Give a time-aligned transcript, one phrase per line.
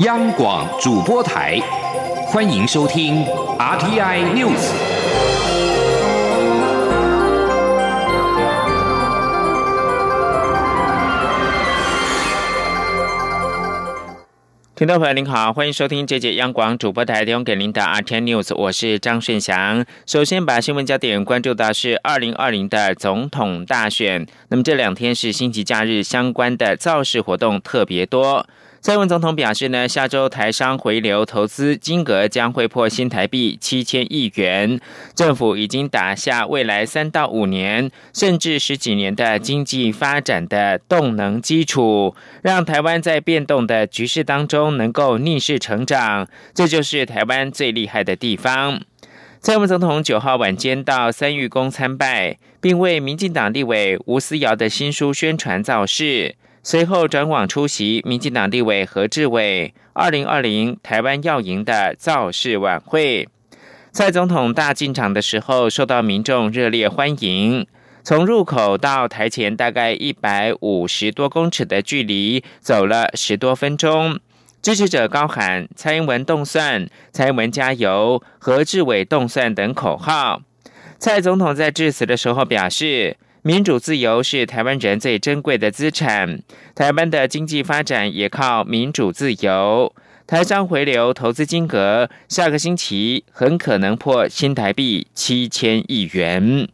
[0.00, 1.58] 央广主播台，
[2.28, 3.24] 欢迎收听
[3.58, 4.70] RTI News。
[14.76, 19.84] 听众朋友您好，欢迎收听这节央广主播台提供给您的 RTI News，我是张顺祥。
[20.06, 28.46] 首先把新闻焦点关注到是二零二零的总统大选，那么这两天是星期假日，相关的造势活动特别多。
[28.80, 34.80] 蔡文总统表示呢，下周台商回流投资金额将会破新台币七千亿元。
[35.16, 46.28] 政府已经打下未来三到五年，甚至十几年的经济发展的动能基础，让台湾在变动的局势当中能够逆势成长。
[46.54, 48.80] 这就是台湾最厉害的地方。
[49.40, 56.36] 蔡文总统九号晚间到三玉宫参拜，并为民进党立委吴思瑶的新书宣传造势。
[56.62, 63.28] 随后转往出席民进党立委何志伟二零二零台湾要赢的造势晚会。
[63.90, 67.66] 蔡总统大进场的时候，受到民众热烈欢迎。
[68.04, 74.20] 从入口到台前大概一百五十多公尺的距离，走了十多分钟。
[74.60, 80.42] 支持者高喊“蔡英文动算”“蔡英文加油”“何志伟动算”等口号。
[80.98, 83.16] 蔡总统在致辞的时候表示。
[83.48, 86.42] 民主自由是台湾人最珍贵的资产，
[86.74, 89.94] 台湾的经济发展也靠民主自由。
[90.26, 96.68] 台商回流投资金额下个星期很可能破新台币七千亿元。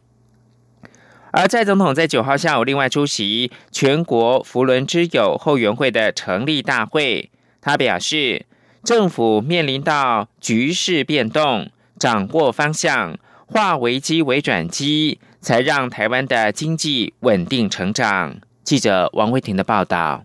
[1.31, 7.31] 而蔡总统在九号下午另外出席全国福伦之友后援会的成立大会，
[7.61, 8.45] 他表示，
[8.83, 15.19] 政府面临到局势变动，掌握方向，化危机为转机。
[15.45, 18.35] 才让台湾的经济稳定成长。
[18.63, 20.23] 记者王威婷的报道。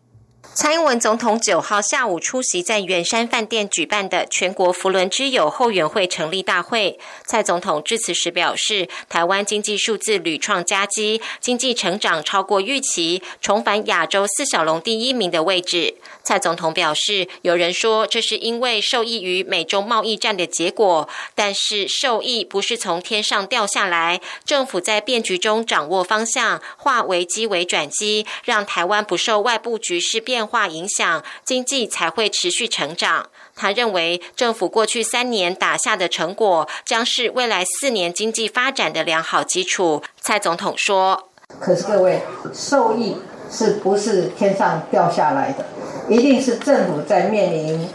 [0.55, 6.99] 蔡英文总统九号下午出席在圆山饭店举办的全国福伦之友后援会成立大会。
[7.25, 15.95] 蔡总统致辞时表示，台湾经济数字屡创佳绩，经济成长超过预期，重返亚洲四小龙第一名的位置。
[16.23, 33.29] 蔡总统表示，有人说这是因为受益于美中贸易战的结果，但是受益不是从天上掉下来，政府在变局中掌握方向，化危机为转机，让台湾不受外部局势变化影响，经济才会持续成长。
[33.57, 40.03] 他认为，政府过去三年打下的成果，将是未来四年经济发展的良好基础。
[40.21, 41.29] 蔡总统说
[41.61, 42.23] ：“可是各位，
[42.55, 43.17] 受益
[43.51, 45.65] 是不是天上掉下来的？”
[46.09, 47.89] 一定是政府在面临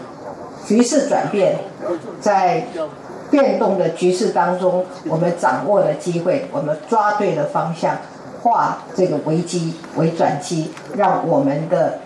[0.66, 1.58] 局势转变，
[2.22, 2.68] 在
[3.30, 7.98] 变动的局势当中，我们掌握了机会，我们抓对了方向，
[8.42, 12.00] 化这个危机为转机，让我们的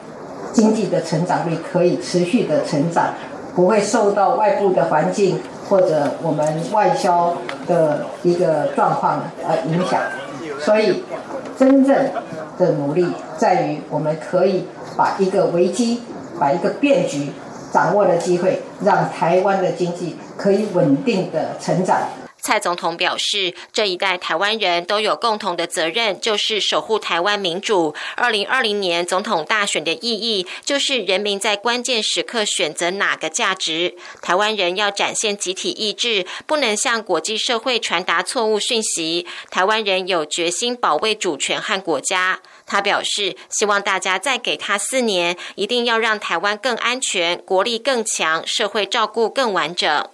[0.51, 3.13] 经济的成长率可以持续的成长，
[3.55, 5.39] 不会受到外部的环境
[5.69, 7.35] 或者我们外销
[7.67, 10.01] 的一个状况而影响。
[10.59, 11.03] 所以，
[11.57, 11.95] 真正
[12.59, 14.65] 的努力在于我们可以。
[14.97, 16.01] 把一个危机，
[16.37, 17.31] 把一个变局
[17.71, 22.01] 掌握的机会，让台湾的经济可以稳定的成长。
[22.49, 27.93] 蔡总统表示，这一代台湾人都有共同的责任，就是守护台湾民主。
[28.15, 33.95] 二零二零年总统大选的意义，就是人民在关键时刻选择哪个价值。
[34.23, 39.27] 台湾人要展现集体意志，不能向国际社会传达错误讯息。
[39.51, 42.39] 台湾人有决心保卫主权和国家。
[42.65, 50.09] 他表示，希望大家再给他四年，一定要让台湾更安全、国力更强、社会照顾更完整。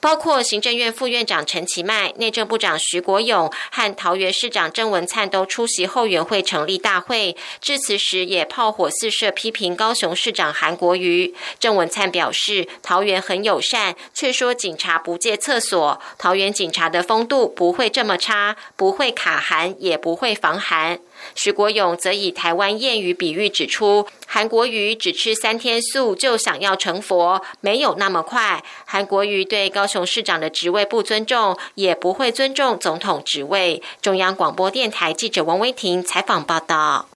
[0.00, 11.34] 包括行政院副院长陈其迈、内政部长徐国勇和桃园市长郑文灿都出席后援会成立大会，致辞时也炮火四射批评高雄市长韩国瑜。
[11.58, 16.00] 郑文灿表示，桃园很友善，却说警察不借厕所。
[16.18, 20.98] 桃园警察的风度不会这么差，不会卡韩，也不会防寒。
[21.34, 28.62] 徐国勇则以台湾谚语比喻指出，韩国瑜只吃三天素就想要成佛，没有那么快。
[28.84, 33.82] 韩国瑜对高雄市长的职位不尊重，也不会尊重总统职位。
[34.00, 37.08] 中央广播电台记者王威婷采访报道。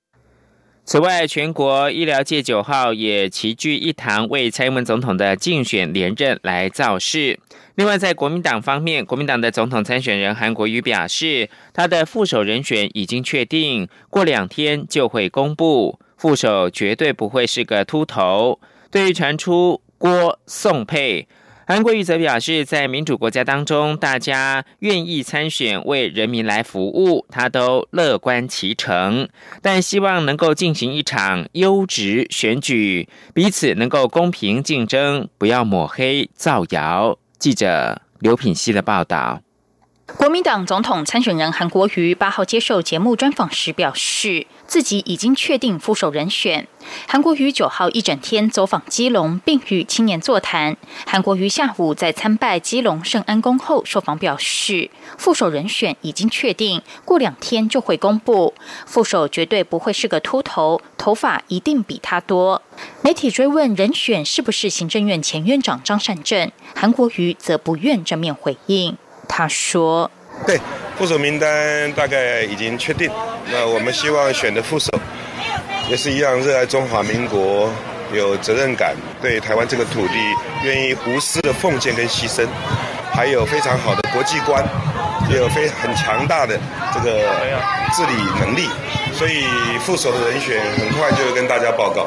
[0.85, 7.39] 此外，全国医疗界九号也齐聚一堂，为蔡英文总统的竞选连任来造势。
[7.81, 15.99] 另外，在国民党方面，国民党的总统参选人韩国瑜表示，他的副手人选已经确定，过两天就会公布。
[16.19, 18.61] 副手绝对不会是个秃头。
[18.91, 21.27] 对于传出郭宋配。
[21.67, 29.27] 韩国瑜则表示，在民主国家当中，大家愿意参选为人民来服务，他都乐观其成。
[29.63, 37.17] 但希望能够进行一场优质选举，彼此能够公平竞争，不要抹黑造谣。
[37.41, 39.41] 记者刘品希的报道。
[40.19, 46.69] 国民党总统参选人韩国瑜八号接受节目专访时表示，自己已经确定副手人选。
[47.09, 50.77] 韩国瑜九号一整天走访基隆，并与青年座谈。
[51.05, 54.89] 韩国瑜下午在参拜基隆圣安宫后受访表示，
[55.19, 58.55] 副手人选已经确定，过两天就会公布。
[58.87, 62.63] 副手绝对不会是个秃头，头发一定比他多。
[63.03, 68.97] 媒体追问人选是不是行政院前院长张善政，韩国瑜则不愿正面回应。
[69.29, 70.13] 他说
[70.47, 70.59] ：“对，
[70.97, 73.11] 副手名单大概已经确定。
[73.53, 74.91] 那我们希望选的副手
[75.89, 77.71] 也是一样，热爱中华民国，
[78.13, 80.15] 有责任感，对台湾这个土地
[80.65, 82.47] 愿意无私的奉献跟牺牲，
[83.13, 84.65] 还有非常好的国际观，
[85.31, 86.59] 也有非很强大的
[86.95, 87.23] 这个
[87.95, 88.69] 治理能力。
[89.13, 89.45] 所以
[89.81, 92.07] 副手的人选很快就会跟大家报告。”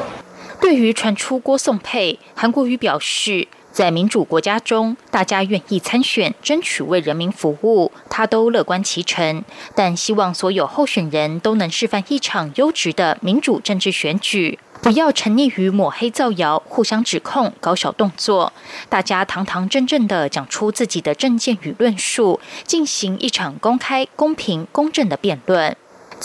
[0.60, 3.46] 对于传出郭宋佩，韩国瑜表示。
[3.74, 9.42] 在民主国家中，大家愿意参选，争取为人民服务，他都乐观其成。
[9.74, 18.52] 但希望所有候选人都能示范一场优质的民主政治选举，不要沉溺于抹黑造谣、互相指控、搞小动作。
[18.88, 25.76] 大家堂堂正正的讲出自己的政见与论述，进行一场公开、公平、公正的辩论。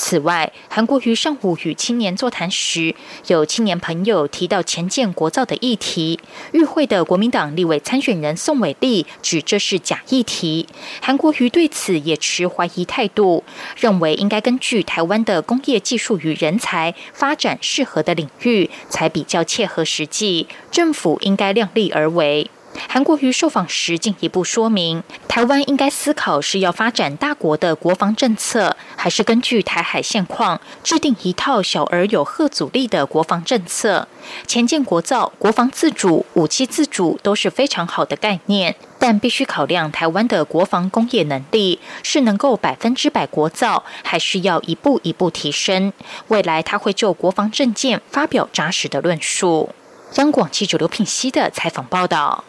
[0.01, 2.95] 此外，韩国瑜上午与青年座谈时，
[3.27, 6.17] 有青年朋友提到前建国造的议题，
[6.53, 10.65] 与会的国民党立委参选人宋伟立指这是假议题。
[11.01, 13.43] 韩国瑜对此也持怀疑态度，
[13.77, 20.47] 认为应该根据台湾的工业技术与人才发展适合的领域，才比较切合实际。
[20.71, 22.49] 政府应该量力而为。
[22.87, 34.07] 韩国瑜受访时进一步说明，台湾应该思考是要发展大国的国防政策，还是根据台海现况制定一套小而有贺阻力的国防政策。
[34.47, 45.93] 前建国造、国防自主、武器自主都是非常好的概念，但必须考量台湾的国防工业能力是能够百分之百国造，还是要一步一步提升。
[46.29, 49.69] 未来他会就国防政见发表扎实的论述。
[50.15, 52.43] 央广记者刘品熙的采访报道。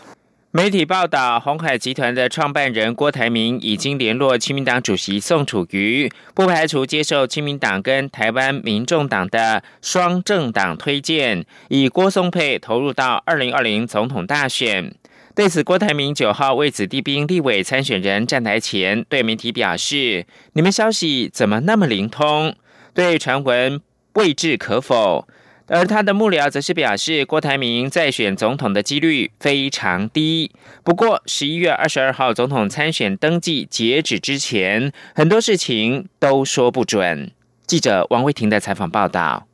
[0.53, 14.93] 媒体报道，红海集团的创办人郭台铭已经联络亲民党主席宋楚瑜，不排除接受亲民党跟台湾民众党的双政党推荐，以郭松佩投入到二零二零总统大选。
[15.37, 22.57] 对此，郭台铭九号为子弟兵立委参选人站台前，对媒体表示：“你们消息怎么那么灵通？
[22.93, 23.81] 对传闻
[24.15, 25.29] 未置可否。”
[25.73, 30.51] 而他的幕僚则是表示，郭台铭再选总统的几率非常低。
[30.83, 37.31] 不过，十一月二十二号总统参选登记截止之前，很多事情都说不准。
[37.69, 39.47] 记者王慧婷的采访报道。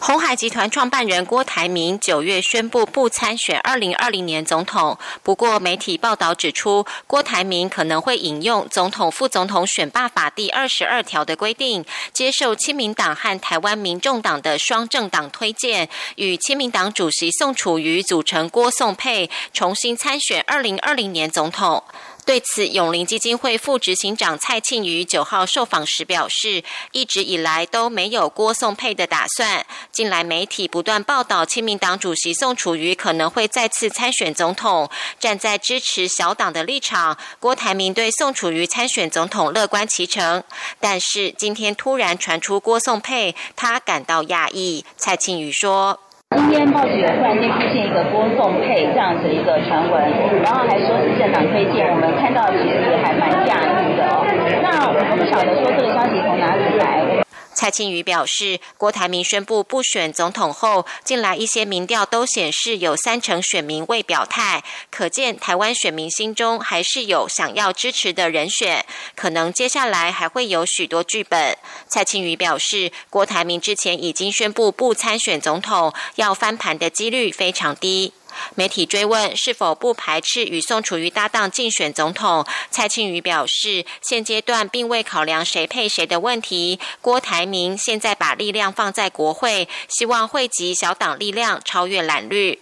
[0.00, 4.98] 红海集团创办人郭台铭九月宣布不参选二零二零年总统。
[5.22, 21.84] 不过，媒体报道指出，郭台铭可能会引用总统、副总统选罢法第二十二条的规定，接受亲民党和台湾民众党的双政党推荐，与亲民党主席宋楚瑜组成郭宋配，重新参选二零二零年总统。
[22.24, 29.66] 对此，永林基金会副执行长蔡庆瑜九号受访时表示，一直以来都没有郭宋配的打算。
[29.90, 34.88] 近来媒体不断报道，亲民党主席宋楚瑜可能会再次参选总统，
[35.18, 37.18] 站在支持小党的立场。
[37.40, 40.44] 郭台铭对宋楚瑜参选总统乐观其成，
[40.78, 44.84] 但是今天突然传出郭宋配，他感到讶异。
[44.96, 45.98] 蔡庆瑜说。
[46.36, 50.02] 今天报纸有突然间出现一个郭宋配这样子一个传闻，
[50.42, 54.24] 然后还说是政党推荐，我们看到其实还蛮讶异的哦。
[54.62, 57.21] 那我不晓得说这个消息从哪里来。
[57.54, 71.56] 蔡庆瑜表示，郭台铭宣布不选总统后，近来一些民调都显示有三成选民未表态，可见台湾选民心中还是有想要支持的人选，可能接下来还会有许多剧本。
[71.88, 78.12] 蔡庆瑜表示，郭台铭之前已经宣布不参选总统，要翻盘的几率非常低。
[78.54, 86.78] 媒体追问是否不排斥与宋楚瑜搭档竞选总统，蔡庆瑜表示，现阶段并未考量谁配谁的问题。
[87.00, 92.60] 郭台铭现在把力量放在国会，希望汇集小党力量超越蓝绿。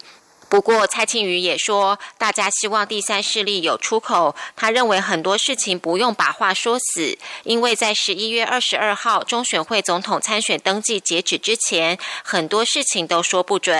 [0.48, 4.34] 不过，蔡庆瑜也说，大家希望第三势力有出口。
[4.56, 13.78] 他认为很多事情不用把话说死，因为在十一月二十二号中选会总统参选登记截止之前，很多事情都说不准。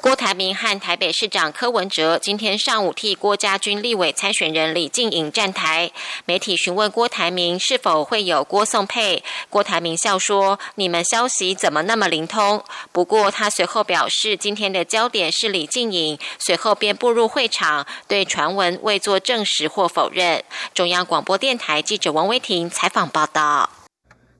[0.00, 5.92] 郭台铭和台北市长柯文哲今天上午替郭家军立委参选人李静颖站台。
[6.24, 16.18] 媒体询问郭台铭是否会有郭宋配，郭台铭笑说：“你们消息怎么那么灵通？”不过他随后表示，今天的焦点是李静颖。
[16.38, 20.42] 随后便步入会场，对传闻未做证实或否认。
[20.74, 23.70] 中央广播电台记者王威婷采访报道。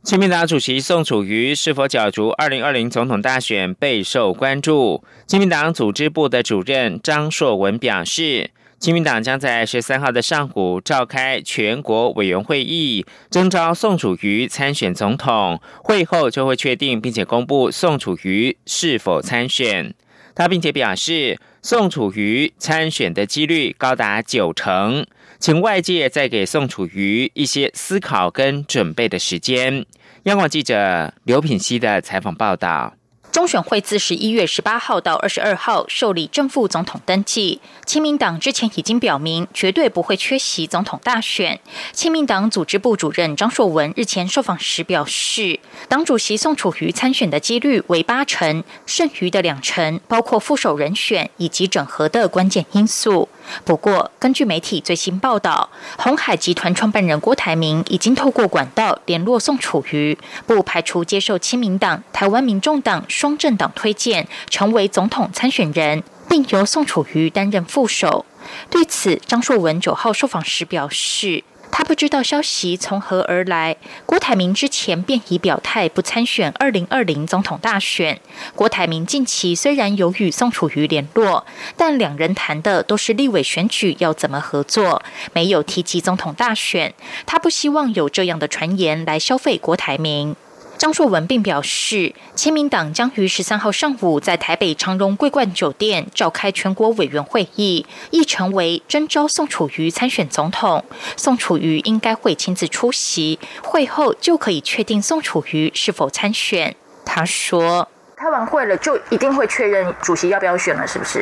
[0.04, 5.04] 亲民党主席宋楚瑜是否角逐二零二零总统大选备受关注。
[5.28, 15.61] 亲民党组织部的主任张硕文表示，亲民党将在十三号的上午召开全国委员会议，征召宋楚瑜参选总统。
[15.85, 19.94] 会后就会确定并且公布宋楚瑜是否参选。
[20.35, 25.07] 他并且表示，宋楚瑜参选的几率高达九成。
[25.38, 29.85] 请外界再给宋楚瑜一些思考跟准备的时间。
[30.25, 32.95] 央广记者刘品熙的采访报道。
[33.32, 37.62] 中选会自十一月十八号到二十二号受理正副总统登记。
[37.86, 41.58] 亲民党之前已经表明绝对不会缺席总统大选。
[41.94, 45.58] 亲民党组织部主任张硕文日前受访时表示，
[45.88, 53.30] 党主席宋楚瑜参选的几率为八成，剩余的两成包括副手人选以及整合的关键因素。
[53.64, 68.26] 不过，根据媒体最新报道，红海集团创办人郭台铭已经透过管道联络宋楚瑜，不排除接受亲民党、台湾民众党双政党推荐，成为总统参选人，并由宋楚瑜担任副手。
[68.68, 71.44] 对此，张硕文九号受访时表示。
[71.70, 73.76] 他不知道消息从何而来。
[74.04, 78.20] 郭台铭之前便已表态不参选二零二零总统大选。
[78.54, 85.00] 郭台铭近期虽然有与宋楚瑜联络，但两人谈的都是立委选举要怎么合作，
[85.32, 86.92] 没有提及总统大选。
[87.24, 90.36] 他不希望有这样的传言来消费郭台铭。
[90.82, 100.84] 张硕文并表示，亲民党将于十三号上午在台北长荣桂冠酒店召开全国委员会议，议程为征召宋楚瑜参选总统。
[101.16, 106.74] 宋楚瑜应该会亲自出席，会后就可以确定宋楚瑜是否参选。
[107.04, 111.20] 他说：“开完会了，就一定会确认主席要不要选了，是不是？”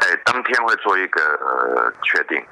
[0.00, 1.20] 哎，当天会做一个
[2.02, 2.42] 确定。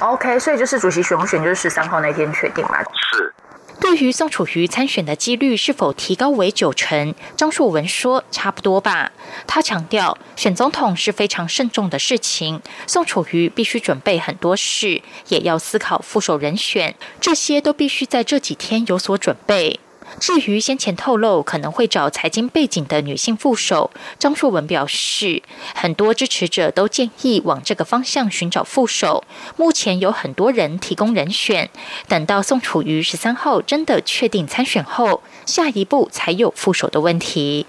[0.00, 2.78] OK，所以就是主席选不选，就是十三号那天确定嘛？
[3.12, 3.32] 是。
[3.80, 9.12] 对于宋楚瑜参选的几率是否提高为九成，张树文说差不多吧。
[9.46, 19.80] 他强调，选总统是非常慎重的事情，宋楚瑜必须准备很多事，也要思考副手人选，这些都必须在这几天有所准备。
[20.20, 25.42] 至于先前透露可能会找财经背景的女性副手，张硕文表示，
[25.74, 29.24] 很多支持者都建议往这个方向寻找副手。
[29.56, 31.70] 目前有很多人提供人选，
[32.08, 37.66] 等到宋楚瑜十三号真的确定参选后，下一步才有副手的问题。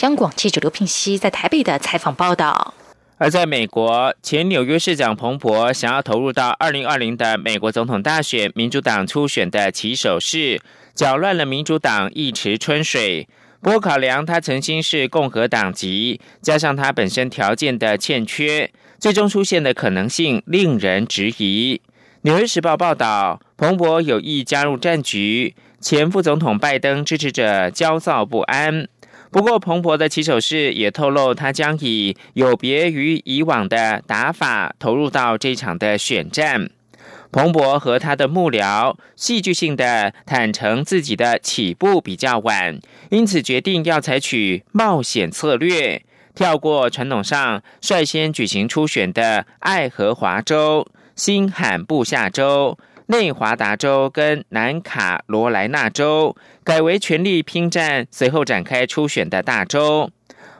[0.00, 2.74] 央广记者刘聘熙在台北的采访报道。
[3.18, 10.60] 而在美国，前纽约市长彭博想要投入到二零二零的美国总统大选，民主党初选的起手式。
[10.94, 13.28] 搅乱了民主党一池春水。
[13.60, 21.76] 不过，考量他曾经是共和党籍，加上他本身条件的欠缺，最终出现的可能性令人质疑。
[22.22, 28.88] 《纽约时报》报道，彭博有意加入战局，前副总统拜登支持者焦躁不安。
[29.30, 36.68] 不过，彭博的起手式也透露，他将以有别于以往的打法投入到这场的选战。
[37.32, 50.86] 彭博和他的幕僚戏剧性的坦诚自己的起步比较晚，因此决定要采取冒险策略，跳过传统上率先举行初选的爱荷华州、
[51.16, 60.10] 新罕布夏州、内华达州跟南卡罗来纳州，改为全力拼战随后展开初选的大州。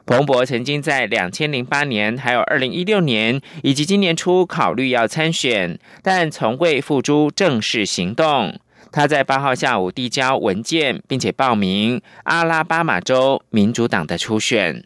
[0.05, 8.59] 彭博曾经在两千零八年、还有二零一六年以及今年初考虑要参选，但从未付诸正式行动。
[8.91, 14.85] 他在八号下午递交文件，并且报名阿拉巴马州民主党的初选。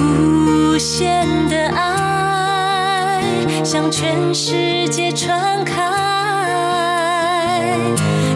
[0.00, 3.22] 无限的爱
[3.64, 5.82] 向全世界传开，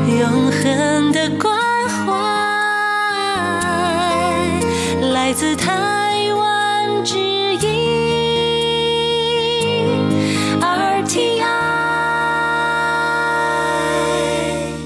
[0.07, 1.60] 永恒的光。
[5.31, 7.61] 来自台湾之音
[10.61, 11.45] RTI。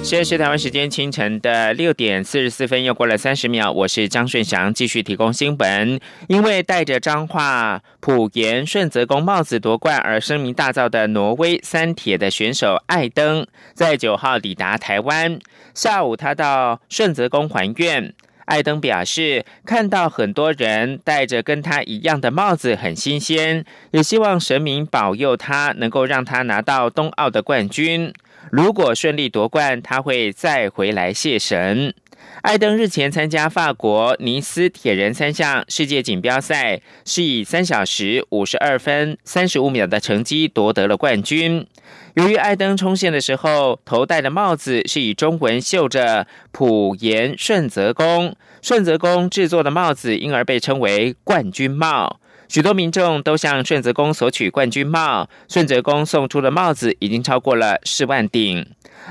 [0.03, 3.73] 现在是台湾时间清晨的六点四十四分，又过了三十秒。
[3.73, 5.99] 我是张顺祥，继续提供新闻。
[6.29, 15.39] 因为带着彰化普盐顺泽宫帽子夺冠而声名大噪的挪威三铁的选手艾登，在九号抵达台湾。
[15.73, 18.13] 下午，他到顺泽宫还愿。
[18.47, 28.13] 艾登表示，看到很多人戴着跟他一样的帽子很新鲜，也希望神明保佑他，能够让他拿到冬奥的冠军。
[28.51, 31.95] 如果顺利夺冠，他会再回来谢神。
[32.43, 41.67] 艾登日前参加法国尼斯铁人三项世界锦标赛，是以三小时五十二分三十五秒的成绩夺得了冠军。
[42.15, 52.21] 由于艾登冲线的时候头戴的帽子是以中文绣着“普盐顺泽宫”顺泽宫制作的帽子，因而被称为冠军帽。
[52.55, 58.65] 许多民众都向顺泽宫索取冠军帽，顺泽宫送出的帽子已经超过了四万顶。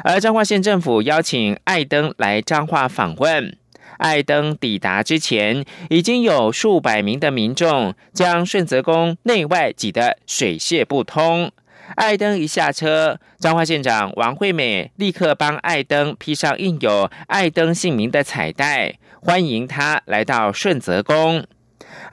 [0.05, 3.57] 而彰化县政府邀请艾登来彰化访问。
[3.97, 11.51] 艾登抵达之前，已经有数百名的民众将顺泽宫内外挤得水泄不通。
[11.97, 21.45] 艾登一下车，彰化县长王惠美立刻帮艾登披上印有艾登姓名的彩带，欢迎他来到顺泽宫。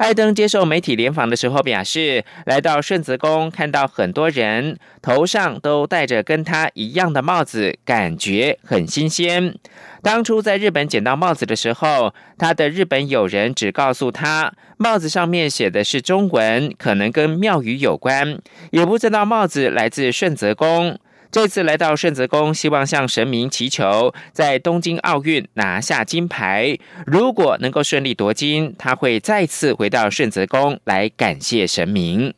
[0.00, 9.54] 艾登接受媒体联访的时候表示，来到顺泽宫看到很多人头上都戴着跟他一样的帽子，感觉很新鲜。
[10.02, 18.38] 当初在日本捡到帽子的时候，他的日本友人只告诉他，帽子上面写的是中文，可能跟庙宇有关，
[18.70, 20.98] 也不知道帽子来自顺泽宫。
[21.30, 26.76] 这次来到顺泽宫，希望向神明祈求，在东京奥运拿下金牌。
[27.06, 32.34] 如果能够顺利夺金，他会再次回到顺泽宫来感谢神明。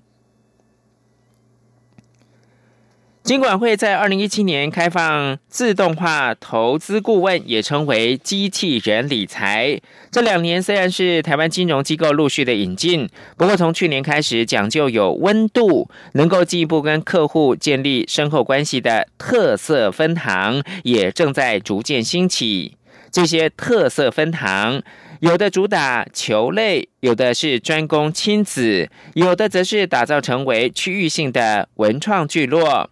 [3.22, 9.80] 金管会在二零一七年开放自动化投资顾问，也称为机器人理财。
[10.10, 22.76] 这两年虽然是台湾金融机构陆续的引进，不过从去年开始，讲究有温度，能够进一步跟客户建立深厚关系的特色分行，也正在逐渐兴起。
[23.12, 24.82] 这些特色分行，
[25.20, 32.90] 有的主打球类，有的是专攻亲子，有的则是打造成为区域性的文创聚落。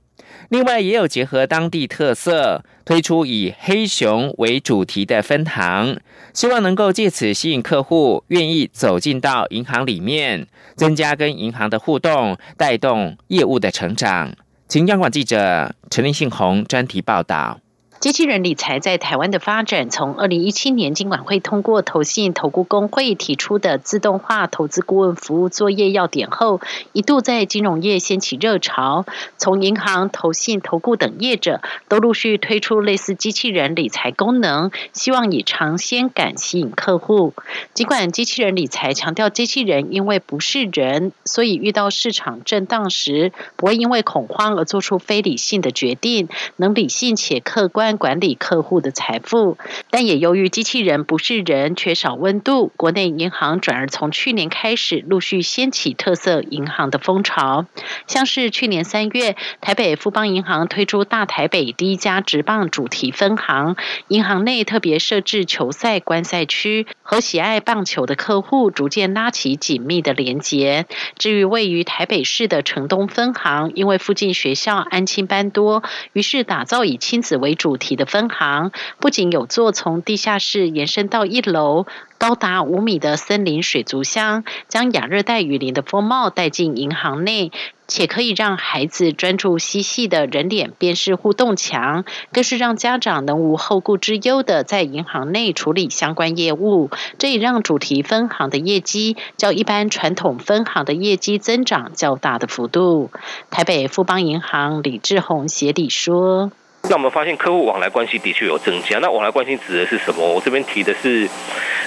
[0.49, 5.99] 另外，也有结合当地特色，推出以黑熊为主题的分行，
[6.33, 14.33] 希望能够借此吸引客户愿意走进到银行里面，增加跟银行的互动，带动业务的成长。
[14.69, 17.61] 请央广记者陈立信宏专题报道。
[18.01, 26.63] 机器人理财在台湾的发展，从二零一七年金管会通过投信投顾工会提出的自动化投资顾问服务作业要点后，
[26.95, 29.05] 一度在金融业掀起热潮。
[29.37, 37.35] 从银行、投信、投顾等业者都陆续推出类似机器人理财功能，希望以尝鲜感吸引客户。
[37.75, 47.90] 尽管机器人理财强调机器人因为不是人，所以遇到市场震荡时不会因为恐慌而做出非理性的决定，能理性且客观。
[47.97, 49.57] 管理客户的财富，
[49.91, 57.67] 但也由于机器人不是人，缺少温度，国内银行转而从去年开始陆续掀起特色银行的风潮。
[58.07, 63.77] 像是去年三月，台北富邦银行推出大台北第一家直棒主题分行，
[64.09, 70.87] 银行内特别设置球赛观赛区，和喜爱棒球的客户逐渐拉起紧密的连结。
[71.17, 77.71] 至于位于台北市的城东分行，因为附近学校安亲班多，于是打造以亲子为主。
[77.81, 81.87] 体的分行不仅有座从地下室延伸到一楼
[82.19, 87.51] 高达五米的森林水族箱，将亚热带雨林的风貌带进银行内，
[87.89, 96.91] 且可以让孩子专注嬉戏的人脸辨识互动墙，更是让家长能无后顾之忧的在银行内处理相关业务。
[97.19, 103.11] 这也让主题分行的业绩较一般传统分行的业绩增长较大的幅度。
[103.51, 106.53] 台北富邦银行李志宏协理说。
[106.83, 108.99] 那我们发现客户往来关系的确有增加。
[108.99, 110.27] 那往来关系指的是什么？
[110.27, 111.29] 我这边提的是，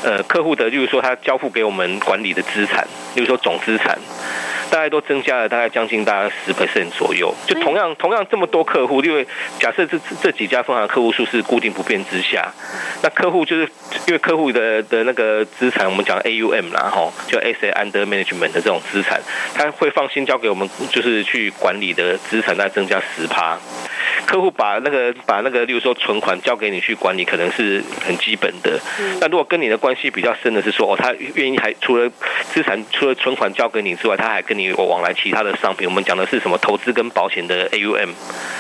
[0.04, 3.98] 呃，客户的，就是说他交付给我们管理的资产，例如说总资产。
[4.74, 9.24] 大概都增加了大概将近大概十 percent 左右，就同样同样这么多客户，因为
[9.60, 12.52] 假设这这几家分行客户数是固定不变之下，
[13.04, 13.70] 那客户就是
[14.08, 19.22] 因为客户的的那个资产，我们讲 AUM 啦吼，就 SA Under Management 的这种资产，
[19.54, 23.60] 他会放心交给我们，就是去管理的资产在增加十趴。
[24.26, 28.80] 客户把那个把那个，例如说存款交给你去管理，可能是很基本的。
[29.20, 32.10] 那如果跟你的关系比较深的是说，哦，他愿意还除了
[32.54, 34.63] 资产除了存款交给你之外，他还跟你。
[34.64, 38.10] 有往来其他的商品，我们讲的是什么投资跟保险的 AUM，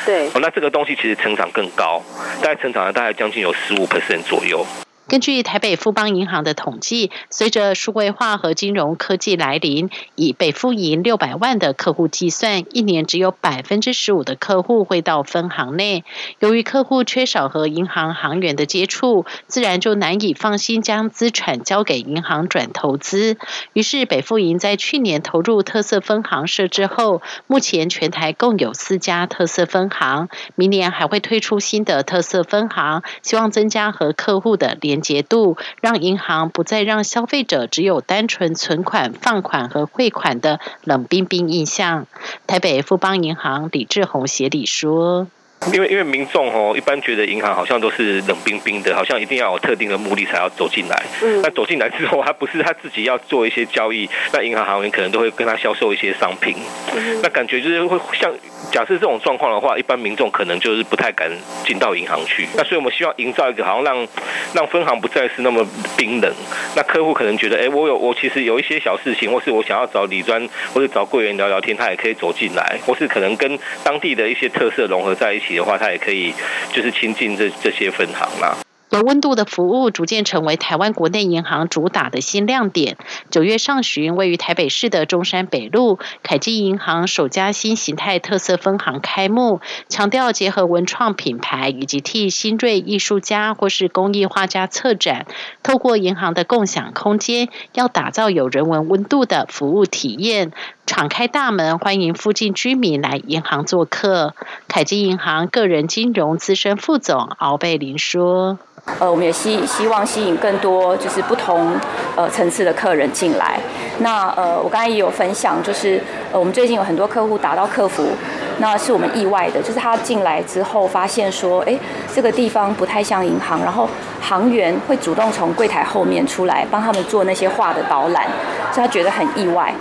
[0.05, 2.01] 对，哦，那这个东西其实成长更高，
[2.41, 4.65] 大概成长了大概将近有十五 percent 左右。
[5.05, 16.05] 根据台北富邦银行的统计，随着数位化和金融科技来临，以北富银六百万的客户计算，一年只有百分之十五的客户会到分行内。
[16.39, 23.37] 由于客户缺少和银行行员的接触，自然就难以放心将资产交给银行转投资。
[23.73, 34.92] 于是，北富银在去年投入特色分行设置后，目前全台共有四家特色分行，明年还会推出新的特色分行，希望增加和客户的联。
[34.93, 42.05] 连结度，让银行不再让消费者只有单纯存款、放款和汇款的冷冰冰印象。
[42.45, 45.27] 台北富邦银行李志宏协理说。
[45.71, 51.03] 因为因为民众哦，一般觉得银行好像都是冷冰冰的，好像一定要有特定的目的才要走进来。
[51.21, 51.41] 嗯。
[51.41, 56.55] 那走进来之后，他不是他自己要做一些交易，那银行行员可能都会跟他销售一些商品。
[56.93, 57.21] 嗯。
[57.21, 58.33] 那感觉就是会像
[58.71, 61.31] 假设这种状况的话，一般民众可能就是不太敢
[61.65, 62.47] 进到银行去。
[62.55, 64.07] 那所以我们希望营造一个好像让
[64.53, 66.31] 让分行不再是那么冰冷。
[66.75, 75.52] 那客户可能觉得，哎，我有我其实有一些小事情，或是我想要找李专或者找柜员聊聊天，他也可以走进来，或是可能跟当地的一些特色融合在一起。
[75.55, 76.33] 的话，它也可以
[76.73, 78.57] 就是亲近这这些分行啦。
[78.89, 82.95] 有温度的服务逐渐成为台湾国内银行主打的新亮点。
[83.31, 95.25] 九月上旬，位于台北市的中山北路凯基银行首家新形态特色分行开幕，强调结合文创品牌以及替新锐艺术家或是工艺画家策展，
[95.63, 100.51] 透过银行的共享空间，要打造有人文温度的服务体验，
[100.85, 104.33] 敞开大门欢迎附近居民来银行做客。
[104.67, 108.59] 凯基银行个人金融资深副总敖贝林说。
[108.99, 111.73] 呃，我们也希希望吸引更多就是不同
[112.17, 113.57] 呃层次的客人进来。
[113.99, 116.01] 那呃，我刚才也有分享，就是
[116.33, 118.09] 呃，我们最近有很多客户打到客服，
[118.57, 121.79] 那是我们意外的，就是他进来之后发现说，哎，
[122.13, 128.27] 这个地方不太像银行，然后行员会主动从柜台后面出来帮他们做那些画的导览，
[128.73, 129.73] 所以他觉得很意外。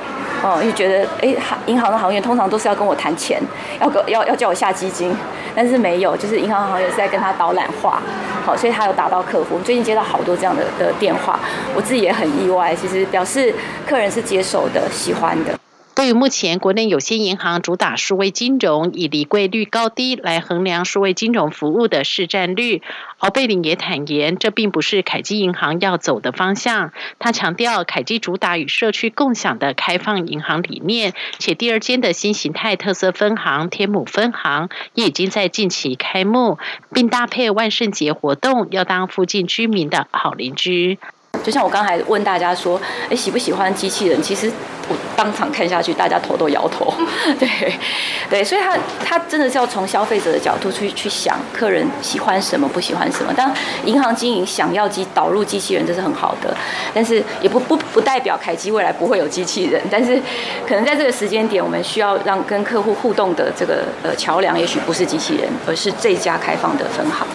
[0.42, 1.34] 哦，就觉得哎，
[1.66, 3.40] 银行的行员通常都是要跟我谈钱，
[3.80, 5.16] 要跟要要叫我下基金，
[5.54, 8.02] 但是没有，就是银行行员是在跟他导览话，
[8.44, 9.58] 好，所以他有打到客服。
[9.60, 11.38] 最近接到好多这样的的电话，
[11.76, 13.54] 我自己也很意外，其实表示
[13.86, 15.61] 客人是接受的、喜欢的。
[15.94, 22.82] 对于目前国内有些银行主打数位金融，以离柜率高低来衡量数位金融服务的市占率，
[23.18, 26.92] 敖贝林也坦言，这并不是凯基银行要走的方向。
[27.18, 36.58] 他强调，凯基主打与社区共享的开放银行理念，且第二间的新形态特色分行天母分行也已经在近期开幕，
[36.94, 40.98] 并搭配万圣节活动，要当附近居民的好邻居。
[41.42, 44.22] 就像我刚才问大家说，哎，喜不喜欢机器人？
[44.22, 44.50] 其实
[44.88, 46.94] 我当场看下去，大家头都摇头。
[47.36, 47.48] 对，
[48.30, 53.32] 对，所以他他真的是要从消费者的角度去去想，客人喜欢什么，不喜欢什么。
[53.34, 53.52] 当
[53.84, 56.56] 银行经营想要机导入机器人，这是很好的，
[56.94, 59.82] 但是也不不不代表凯基未来不会有机器人。
[59.90, 60.16] 但是
[60.64, 67.26] 可能在这个时间点，我们需要让跟客户互动的这个呃桥梁，也许不是机器人，而是这家开放的分行。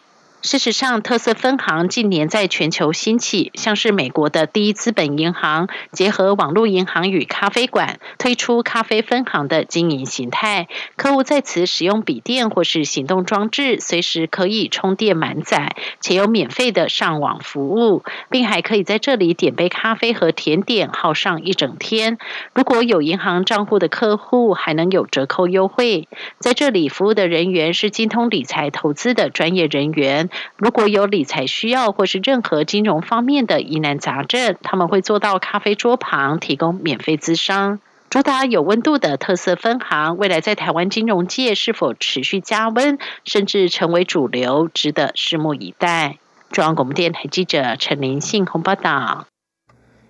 [0.43, 10.67] 事实上，特色分行近年在全球兴起，像是美国的第一资本银行结合网络银行与咖啡馆，推出咖啡分行的经营形态。
[10.95, 22.19] 客户在此使用笔电或是行动装置，随时可以充电满载，且有免费的上网服务，并还可以在这里点杯咖啡和甜点，耗上一整天。
[22.53, 26.07] 如果有银行账户的客户，还能有折扣优惠。
[26.39, 30.26] 在这里服务的人员是精通理财投资的专业人员。
[30.55, 37.79] 如果有理财需要或是任何金融方面的疑难杂症，他们会坐到咖啡桌旁提供免费咨商。
[38.09, 46.17] 主打有温度的特色分行，未来在台湾金融界是否持续加温，甚至成为主流，值得拭目以待。
[46.49, 49.27] 中央广播电台记者陈林信鸿报道。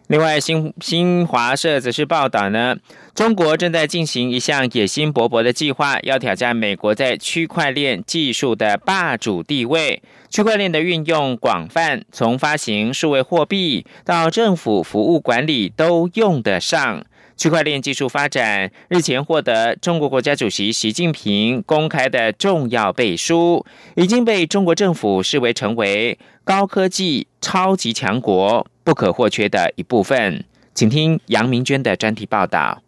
[0.08, 2.78] 另外，新新华社则是报道呢，
[3.13, 10.02] 中国正在进行一项野心勃勃的计划，要挑战美国在区块链技术的霸主地位。
[10.30, 17.06] 区块链的运用广泛，从发行数位货币到政府服务管理都用得上。
[17.38, 23.63] 区块链技术发展日前获得中国国家主席习近平公开的重要背书，
[23.95, 30.43] 已经被中国政府视为成为高科技超级强国不可或缺的一部分。
[30.73, 32.82] 请听杨明娟的专题报道。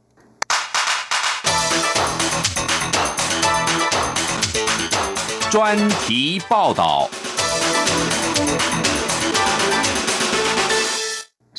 [5.52, 7.08] 专题报道。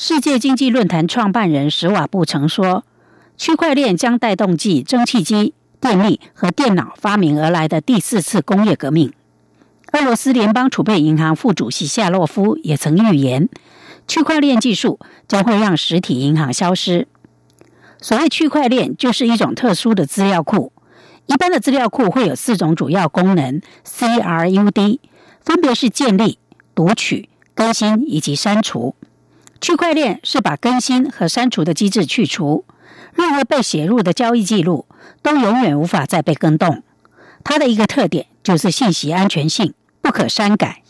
[0.02, 2.86] 世界经济论坛创办人史瓦布曾说
[3.36, 9.12] ：“区块链将带动继蒸汽机、电力和电脑发明而来的第四次工业革命。”
[9.92, 13.50] 俄罗斯联邦储备银行副主席夏洛夫也曾预言，
[14.08, 17.06] 区块链技术将会让实体银行消失。
[18.00, 20.72] 所谓区块链，就是一种特殊的资料库。
[21.26, 24.98] 一般的资料库会有四种主要功能：CRUD，
[25.42, 26.38] 分别是建立、
[26.74, 28.94] 读取、更新以及删除。
[29.60, 32.64] 区块链是把更新和删除的机制去除，
[33.14, 34.86] 任何被写入的交易记录
[35.22, 36.82] 都永远无法再被更动。
[37.44, 40.82] 它的一个特点就是信息安全性，不可删改。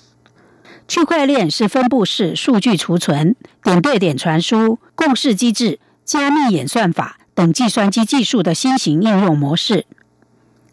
[0.87, 9.87] 区块链是分布式数据储存、点对点传输、共识机制、加密演算法等计算机技术的新型应用模式。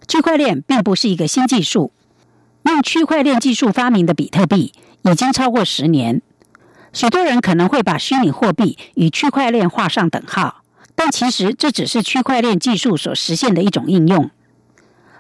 [0.08, 1.92] 区块链并不是一个新技术，
[2.64, 6.22] 用区块链技术发明的比特币已经超过十年。
[6.94, 10.64] 许多人可能会把虚拟货币与区块链画上等号，
[10.96, 14.32] 但其实这只是区块链技术所实现的一种应用。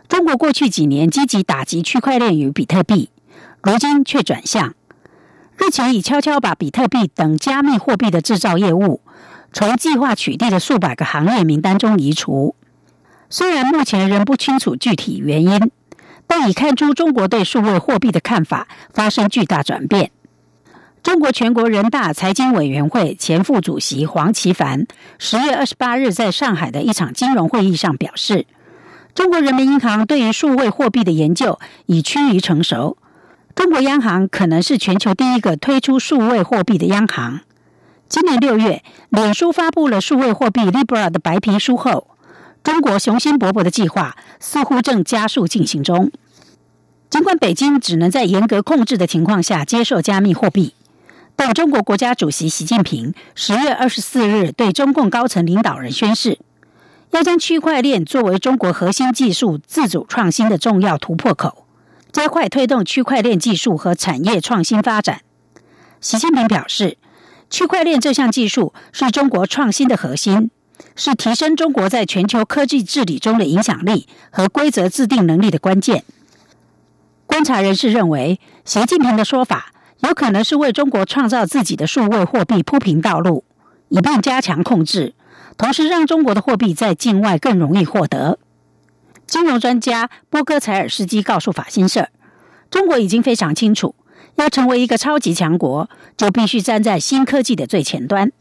[0.07, 3.09] 中国过去几年积极打击区块链与比特币，
[3.61, 4.73] 如今却转向，
[5.57, 9.01] 日前已悄悄把比特币等加密货币的制造业务
[9.51, 12.55] 从计划取缔的数百个行业名单中移除。
[13.29, 15.71] 虽然目前仍不清楚具体原因，
[16.25, 20.11] 但已看出中国对数位货币的看法发生巨大转变。
[21.07, 28.45] 中国全国人大财经委员会前副主席黄奇帆十月二十八日在上海的一场金融会议上表示，
[29.15, 32.97] 中国人民银行对于数位货币的研究已趋于成熟，
[33.55, 37.39] 中国央行可能是全球第一个推出数位货币的央行。
[38.09, 42.09] 今年六月，脸书发布了数位货币 Libra 的白皮书后。
[42.65, 46.11] 中国雄心勃勃的计划似乎正加速进行中。
[47.09, 50.73] 尽管北京只能在严格控制的情况下接受加密货币，
[51.37, 56.39] 但中国国家主席习近平十月二十四日对中共高层领导人宣誓，
[57.11, 61.67] 要将区块链作为中国核心技术自主创新的重要突破口，
[62.11, 65.21] 加快推动区块链技术和产业创新发展。
[66.01, 66.97] 习近平表示，
[67.51, 70.49] 区块链这项技术是中国创新的核心。
[70.95, 76.03] 是提升中国在全球科技治理中的影响力和规则制定能力的关键。
[77.25, 83.43] 观察人士认为，习近平的说法有可能是为中国创造自己的数位货币铺平道路，
[83.89, 85.13] 以便加强控制，
[85.57, 88.37] 同时让中国的货币在境外更容易获得。
[89.25, 92.09] 金融专家波哥采尔斯基告诉法新社，
[92.69, 93.95] 中国已经非常清楚，
[94.35, 98.31] 要成为一个超级强国，就必须站在新科技的最前端。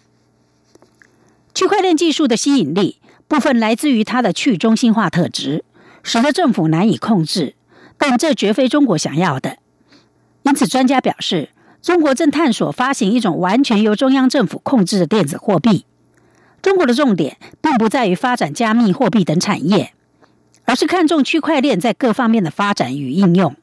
[1.54, 5.64] 区块链技术的吸引力部分来自于它的去中心化特质，
[6.02, 7.54] 使得政府难以控制，
[7.96, 9.56] 但这绝非中国想要的。
[10.46, 11.48] 因此，专家表示，
[11.82, 15.84] 中国正探索发行一种完全由中央政府控制的电子货币。
[16.62, 19.92] 中国的重点并不在于发展加密货币等产业，
[20.64, 23.56] 而是看重区块链在各方面的发展与应用，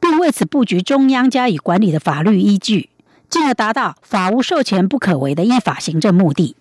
[0.00, 2.88] 并为此布局中央加以管理的法律依据，
[3.28, 6.56] 进而达到法无授权不可为的依法行政目的。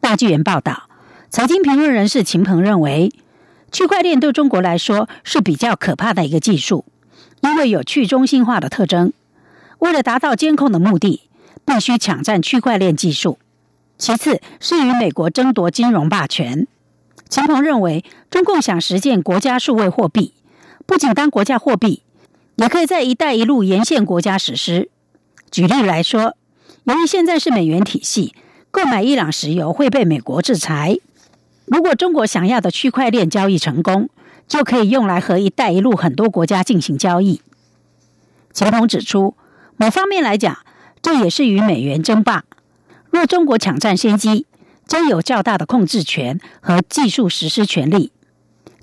[0.00, 0.88] 大纪元报道，
[1.30, 3.10] 财经评论人士秦鹏认为，
[3.72, 6.84] 区块链对中国来说是比较可怕的一个技术，
[7.42, 9.12] 因为有去中心化的特征。
[9.78, 11.28] 为了达到监控的目的，
[11.64, 13.38] 必须抢占区块链技术。
[13.98, 16.66] 其次是与美国争夺金融霸权。
[17.28, 20.34] 秦鹏认为，中共想实现国家数位货币，
[20.86, 22.02] 不仅当国家货币，
[22.56, 24.88] 也可以在“一带一路”沿线国家实施。
[25.50, 26.36] 举例来说，
[26.84, 28.34] 由于现在是美元体系。
[28.70, 30.96] 购买伊朗石油会被美国制裁。
[31.66, 34.08] 如果中国想要的区块链交易成功，
[34.46, 37.40] 就可以用来和“一带一路”很多国家进行交易。
[38.52, 39.36] 秦鹏指出，
[39.76, 40.58] 某方面来讲，
[41.00, 42.44] 这也是与美元争霸。
[43.10, 44.46] 若中国抢占先机，
[44.86, 48.12] 将有较大的控制权和技术实施权利。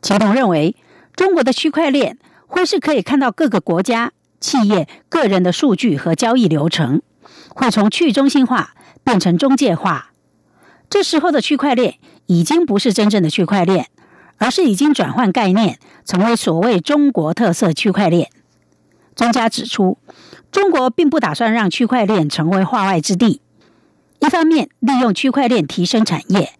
[0.02, 0.76] 秦鹏认为，
[1.16, 2.18] 中国的区块链
[2.48, 7.02] 会是可以看到各个国家、企业、个人的数据和交易流程，
[7.50, 8.74] 会从去中心化。
[9.02, 10.12] 变成中介化，
[10.88, 13.88] 这时候的区块链已经不是真正的区块链，
[14.40, 18.30] 而是已经转换概念，成为所谓中国特色区块链。
[19.16, 19.98] 专家指出，
[20.52, 23.42] 中国并不打算让区块链成为化外之地，
[24.20, 26.54] 一方面利用区块链提升产业，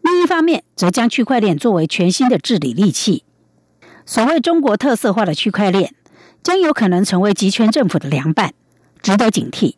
[0.00, 3.22] 另一方面则将区块链作为全新的治理利器。
[4.06, 5.94] 所谓中国特色化的区块链，
[6.42, 8.54] 将有可能成为集权政府的凉拌，
[9.02, 9.74] 值得警惕。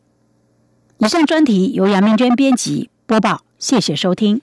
[0.98, 4.40] 以上专题由杨明娟编辑播报，谢谢收听。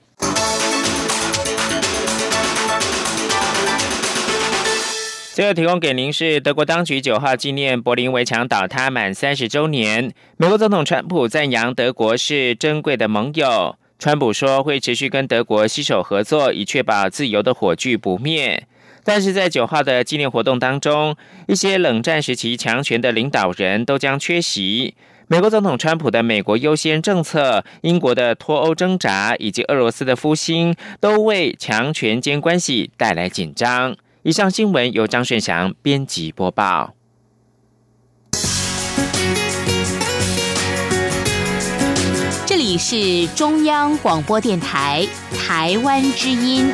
[5.33, 13.75] 最后提供给您是德国当局九号纪念柏林围墙倒塌满三十周年，美国总统川普赞扬德国是珍贵的盟友。
[13.97, 18.67] 川普说会持续跟德国携手合作，以确保自由的火炬不灭。
[19.03, 21.15] 但是在九号的纪念活动当中，
[21.47, 24.93] 一些冷战时期强权的领导人都将缺席。
[25.25, 33.95] 美国总统川普的“美国优先”政策、英国的脱欧挣扎以及俄罗斯的复兴，都为强权间关系带来紧张。
[34.25, 36.95] 以上新闻由张炫祥编辑播报。
[42.45, 45.05] 这里是中央广播电台
[45.37, 46.71] 台湾之音。